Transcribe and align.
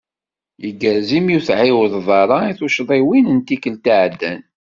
Igerrez 0.67 1.09
imi 1.17 1.33
ur 1.37 1.41
tɛiwdeḍ 1.47 2.07
ara 2.21 2.37
i 2.51 2.53
tucḍiwin 2.59 3.27
n 3.31 3.39
tikelt 3.47 3.85
iɛeddan. 3.95 4.41